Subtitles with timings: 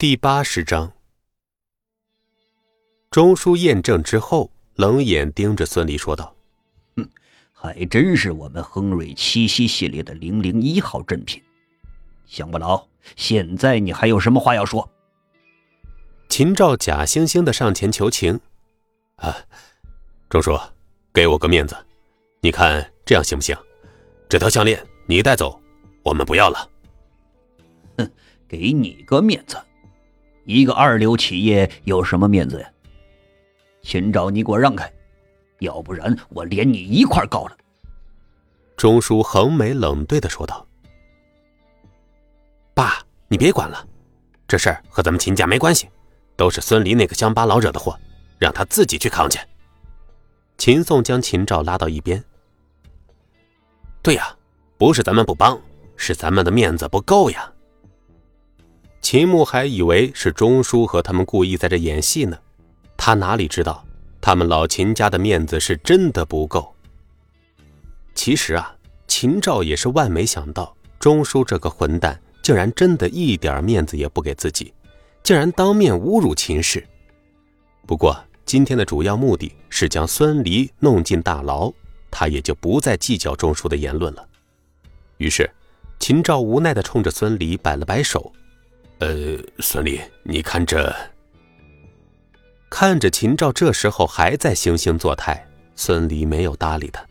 [0.00, 0.92] 第八十章，
[3.10, 6.36] 钟书验证之后，冷眼盯着孙离说道
[6.94, 7.10] ：“哼，
[7.52, 11.42] 还真是我们亨瑞七夕系列的零零一号珍品。
[12.26, 14.88] 乡巴佬，现在你还有什么话要说？”
[16.30, 18.38] 秦照假惺惺的上前求情
[19.18, 19.36] ：“啊，
[20.30, 20.56] 钟叔，
[21.12, 21.76] 给我个面子，
[22.40, 23.56] 你看这样行不行？
[24.28, 25.60] 这条项链你带走，
[26.04, 26.70] 我们不要了。”
[27.98, 28.08] 哼，
[28.46, 29.60] 给你个面子。
[30.48, 32.70] 一个二流企业有什么面子呀？
[33.82, 34.90] 秦昭，你给我让开，
[35.58, 37.56] 要不然我连你一块告了。
[38.74, 40.66] 钟叔横眉冷对的说道
[42.72, 43.86] ：“爸，你别管了，
[44.46, 45.86] 这事儿和咱们秦家没关系，
[46.34, 47.94] 都是孙离那个乡巴佬惹的祸，
[48.38, 49.38] 让他自己去扛去。”
[50.56, 52.24] 秦宋将秦昭拉到一边
[54.00, 54.34] ：“对呀，
[54.78, 55.60] 不是咱们不帮，
[55.98, 57.52] 是咱们的面子不够呀。”
[59.00, 62.38] 秦牧还以为是钟叔和他们故意在这演戏呢，
[62.96, 63.84] 他哪里知道，
[64.20, 66.74] 他们老秦家的面子是真的不够。
[68.14, 74.74] 其实啊，秦照也是万没想到，钟叔这个混蛋竟然真的一点面子也不给自己，
[75.22, 76.86] 竟然当面侮辱秦氏。
[77.86, 81.72] 不过今天的主要目的是将孙离弄进大牢，
[82.10, 84.28] 他也就不再计较钟叔的言论了。
[85.16, 85.48] 于是，
[85.98, 88.30] 秦照无奈地冲着孙离摆了摆手。
[89.00, 90.94] 呃，孙俪，你看这。
[92.68, 95.46] 看着秦照这时候还在惺惺作态，
[95.76, 97.04] 孙俪没有搭理他。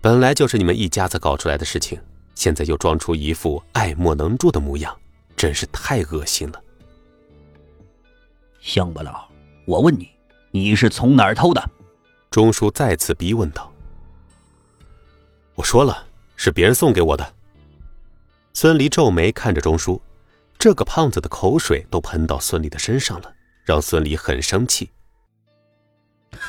[0.00, 2.00] 本来就是你们一家子搞出来的事情，
[2.36, 4.96] 现在又装出一副爱莫能助的模样，
[5.36, 6.62] 真是太恶心了。
[8.60, 9.28] 乡巴佬，
[9.66, 10.08] 我问你，
[10.52, 11.70] 你是从哪儿偷的？
[12.30, 13.70] 钟叔再次逼问道。
[15.56, 17.34] 我说了，是别人送给我的。
[18.52, 20.00] 孙离皱眉看着钟叔。
[20.64, 23.30] 这个胖子的口水都喷到孙俪的身上了，
[23.66, 24.88] 让孙俪很生气。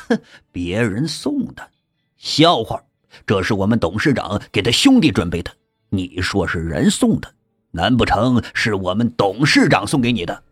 [0.08, 0.18] 哼，
[0.50, 1.70] 别人送的，
[2.16, 2.82] 笑话！
[3.26, 5.54] 这是我们董事长给他兄弟准备的。
[5.90, 7.34] 你说是人送的，
[7.72, 10.42] 难不成是我们董事长送给你的？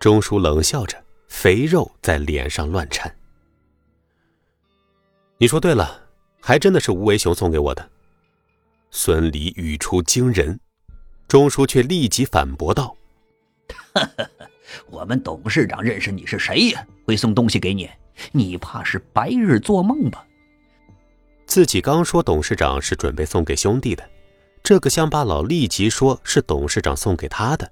[0.00, 3.16] 钟叔冷笑着，肥肉在脸上乱颤。
[5.38, 6.08] 你说对了，
[6.40, 7.88] 还真的是吴为雄送给我的。
[8.90, 10.58] 孙俪语出惊人。
[11.28, 12.96] 钟叔却立即反驳道
[14.90, 16.86] ：“我们董事长认识你是谁呀？
[17.04, 17.90] 会送东西给你？
[18.32, 20.24] 你怕是白日做梦吧？”
[21.46, 24.08] 自己刚说董事长是准备送给兄弟的，
[24.62, 27.70] 这个乡巴佬立即说是董事长送给他的，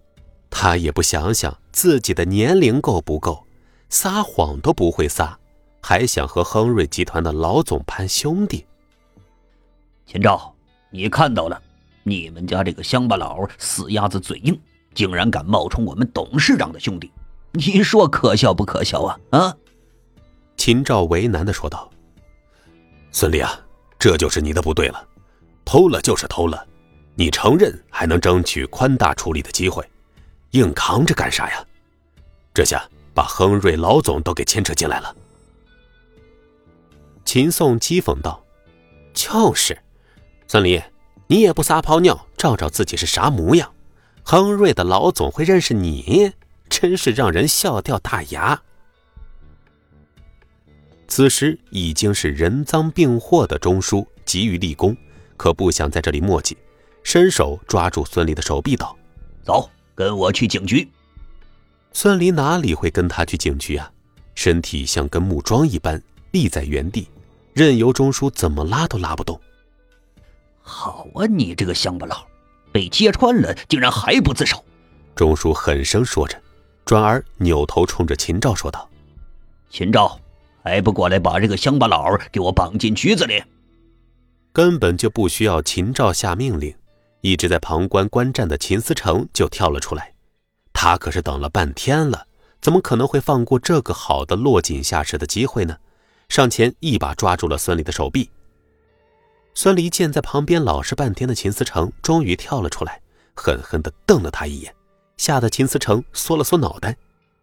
[0.50, 3.46] 他也不想想自己的年龄够不够，
[3.88, 5.38] 撒谎都不会撒，
[5.80, 8.66] 还想和亨瑞集团的老总攀兄弟。
[10.06, 10.54] 秦照，
[10.90, 11.60] 你看到了。
[12.06, 14.60] 你们家这个乡巴佬死鸭子嘴硬，
[14.94, 17.10] 竟然敢冒充我们董事长的兄弟，
[17.52, 19.18] 你说可笑不可笑啊？
[19.30, 19.56] 啊！
[20.56, 21.90] 秦赵为难的说道
[23.10, 23.58] ：“孙俪啊，
[23.98, 25.02] 这就是你的不对了，
[25.64, 26.64] 偷了就是偷了，
[27.14, 29.84] 你承认还能争取宽大处理的机会，
[30.50, 31.66] 硬扛着干啥呀？
[32.52, 35.16] 这下把亨瑞老总都给牵扯进来了。”
[37.24, 38.44] 秦宋讥讽道
[39.14, 39.76] ：“就是，
[40.46, 40.82] 孙俪。”
[41.26, 43.72] 你也不撒泡尿，照照自己是啥模样？
[44.22, 46.32] 亨瑞的老总会认识你，
[46.68, 48.62] 真是让人笑掉大牙。
[51.06, 54.96] 此时已经是人赃并获的钟叔急于立功，
[55.36, 56.56] 可不想在这里墨迹，
[57.02, 58.96] 伸手抓住孙离的手臂道
[59.44, 60.88] ：“走，跟我去警局。”
[61.92, 63.90] 孙离哪里会跟他去警局啊？
[64.34, 66.02] 身体像根木桩一般
[66.32, 67.08] 立在原地，
[67.52, 69.38] 任由钟叔怎么拉都拉不动。
[70.66, 72.26] 好啊，你这个乡巴佬，
[72.72, 74.64] 被揭穿了，竟然还不自首！
[75.14, 76.40] 钟叔狠声说着，
[76.86, 78.88] 转而扭头冲着秦照说道
[79.68, 80.18] ：“秦照，
[80.62, 83.44] 还不过来把这个乡巴佬给我绑进局子里！”
[84.54, 86.74] 根本就不需要秦照下命令，
[87.20, 90.14] 一直在旁观观战的秦思成就跳了出来。
[90.72, 92.26] 他可是等了半天了，
[92.62, 95.76] 怎么可能会放过这个好的落井下石的机会呢？
[96.30, 98.30] 上前一把抓住了孙俪的手臂。
[99.54, 103.00] 孙离见在旁边老实半天的秦思成终于跳了出来，
[103.36, 104.74] 狠狠地瞪了他一眼，
[105.16, 106.96] 吓得秦思成缩了缩脑袋，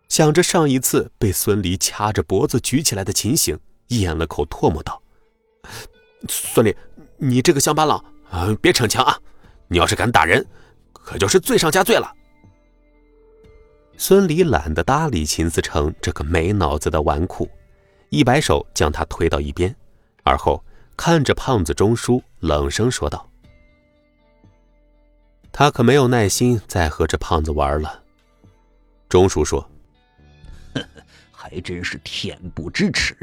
[0.10, 5.02] 想着上一次被孙离掐着脖子举起来的情形，咽了口唾沫道
[6.28, 6.76] ：“孙离，
[7.18, 9.18] 你这个乡巴佬啊，别逞强啊！
[9.70, 10.46] 你要是敢打人，
[10.92, 12.14] 可就是罪上加罪了。”
[13.96, 17.48] 孙离懒得搭理秦思成这个没脑子的纨绔，
[18.10, 19.74] 一摆手将他推到一边，
[20.24, 20.62] 而后。
[20.96, 23.28] 看着胖子钟叔，冷声说道
[25.52, 28.04] ：“他可没有耐心再和这胖子玩了。”
[29.10, 29.68] 钟叔说
[31.32, 33.16] ：“还真是恬不知耻，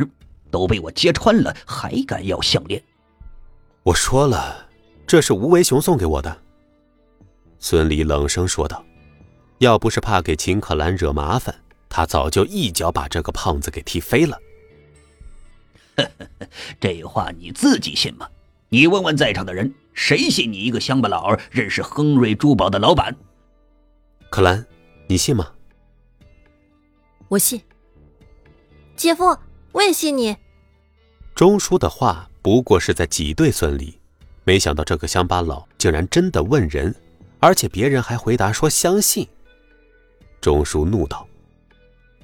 [0.51, 2.83] 都被我揭穿了，还敢要项链？”
[3.85, 4.67] 我说了，
[5.07, 6.43] 这是吴为雄送给我的。
[7.61, 8.85] 孙离冷声说道
[9.59, 11.55] ：“要不是怕给秦可兰惹麻烦，
[11.89, 14.37] 他早就一脚把这个胖子给踢飞了。”
[16.81, 18.29] 这话你自己信吗？
[18.69, 23.17] 你问问在场的人，谁信你一个乡巴佬认识亨瑞珠宝的老板？
[24.31, 24.67] 可兰，
[25.07, 25.53] 你信吗？
[27.29, 27.61] 我信。
[28.95, 29.37] 姐夫，
[29.73, 30.37] 我也信你。
[31.35, 33.95] 钟叔的话不过是在挤兑孙俪，
[34.45, 36.95] 没想到这个乡巴佬竟然真的问人。
[37.41, 39.27] 而且别人还回答说相信。
[40.41, 41.29] 钟叔怒道：“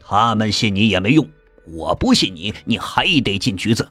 [0.03, 1.29] 他们信你也没用，
[1.67, 3.89] 我不信你，你还得进局子。”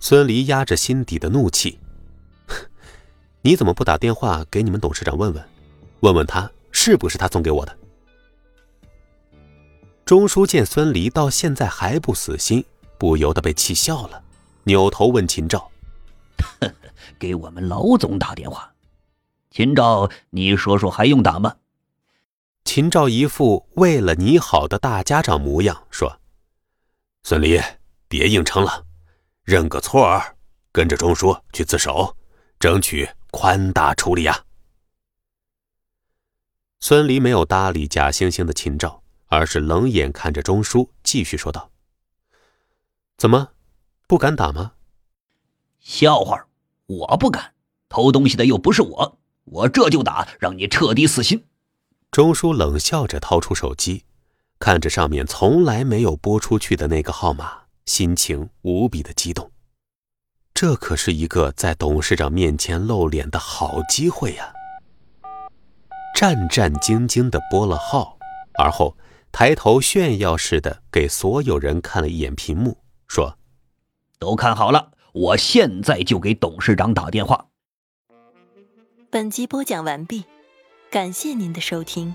[0.00, 1.78] 孙离压着心底的怒气
[3.42, 5.48] ：“你怎么不打电话给你们董事长问问，
[6.00, 7.76] 问问他是不是他送给我的？”
[10.04, 12.64] 钟叔见孙离到现在还不死心，
[12.98, 14.24] 不由得被气笑了，
[14.64, 15.70] 扭头问秦照
[17.18, 18.72] ：“给我们老总打电话。”
[19.52, 21.56] 秦照，你说说还用打吗？
[22.64, 26.18] 秦照一副为了你好的大家长模样，说
[27.22, 27.60] ：“孙离，
[28.08, 28.84] 别硬撑了，
[29.44, 30.36] 认个错儿，
[30.72, 32.16] 跟着钟叔去自首，
[32.58, 34.44] 争取宽大处理啊。”
[36.80, 41.70] 孙离没有搭理假惺惺的秦照，而是冷眼看着钟叔，继续说道
[43.18, 43.52] ：“怎么，
[44.06, 44.72] 不敢打吗？”
[45.78, 46.46] 笑话，
[46.86, 47.54] 我不敢，
[47.88, 49.18] 偷东西的又不是我。
[49.44, 51.46] 我这就打，让你彻底死心。
[52.10, 54.04] 钟叔冷笑着掏出手机，
[54.60, 59.50] 看着上面从来没有拨出去的那个号码，心情无比的激动。
[60.52, 64.52] 这可是一个在董事长面前露脸的好机会呀！
[66.14, 68.18] 战战兢兢的拨了号，
[68.58, 68.94] 而后
[69.32, 72.76] 抬头炫耀似的给所有人看了一眼屏幕，
[73.08, 73.38] 说
[74.20, 77.46] ：“都看好了，我现在就给董事长打电话。”
[79.08, 80.26] 本集播讲完毕，
[80.90, 82.14] 感谢您的收听。